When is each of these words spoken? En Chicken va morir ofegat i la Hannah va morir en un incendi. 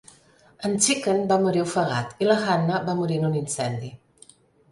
En 0.67 0.71
Chicken 0.85 1.19
va 1.31 1.37
morir 1.43 1.61
ofegat 1.65 2.25
i 2.25 2.29
la 2.29 2.37
Hannah 2.45 2.81
va 2.87 2.97
morir 3.01 3.19
en 3.21 3.27
un 3.29 3.39
incendi. 3.45 3.93